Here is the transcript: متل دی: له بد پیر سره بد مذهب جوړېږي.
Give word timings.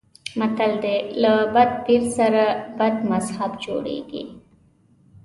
متل 0.39 0.71
دی: 0.83 0.95
له 1.21 1.33
بد 1.55 1.71
پیر 1.85 2.03
سره 2.17 2.43
بد 2.79 2.95
مذهب 3.11 3.51
جوړېږي. 3.65 4.23